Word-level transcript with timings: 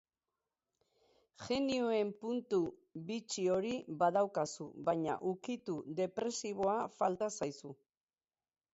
Jenioen 1.47 2.13
puntu 2.23 2.61
bitxi 3.11 3.45
hori 3.57 3.75
badaukazu, 4.01 4.69
baina 4.91 5.21
ukitu 5.35 5.79
depresiboa 6.03 6.79
falta 7.01 7.33
zaizu. 7.41 7.77